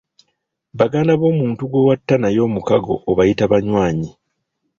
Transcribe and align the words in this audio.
Baganda 0.79 1.13
b'omuntu 1.19 1.61
gwe 1.71 1.81
watta 1.87 2.15
naye 2.19 2.39
omukago 2.47 2.93
obayita 3.11 3.43
banywanyi. 3.51 4.09